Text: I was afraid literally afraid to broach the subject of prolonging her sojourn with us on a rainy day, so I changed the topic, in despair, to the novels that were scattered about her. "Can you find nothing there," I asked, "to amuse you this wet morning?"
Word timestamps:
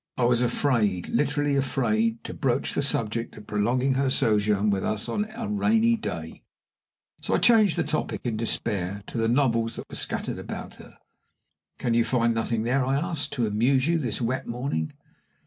I 0.17 0.23
was 0.23 0.41
afraid 0.41 1.09
literally 1.09 1.55
afraid 1.55 2.23
to 2.23 2.33
broach 2.33 2.73
the 2.73 2.81
subject 2.81 3.37
of 3.37 3.45
prolonging 3.45 3.93
her 3.93 4.09
sojourn 4.09 4.71
with 4.71 4.83
us 4.83 5.07
on 5.07 5.29
a 5.35 5.47
rainy 5.47 5.95
day, 5.95 6.41
so 7.21 7.35
I 7.35 7.37
changed 7.37 7.77
the 7.77 7.83
topic, 7.83 8.21
in 8.23 8.35
despair, 8.35 9.03
to 9.05 9.19
the 9.19 9.27
novels 9.27 9.75
that 9.75 9.87
were 9.87 9.95
scattered 9.95 10.39
about 10.39 10.77
her. 10.77 10.97
"Can 11.77 11.93
you 11.93 12.03
find 12.03 12.33
nothing 12.33 12.63
there," 12.63 12.83
I 12.83 12.95
asked, 12.95 13.31
"to 13.33 13.45
amuse 13.45 13.85
you 13.85 13.99
this 13.99 14.19
wet 14.19 14.47
morning?" 14.47 14.91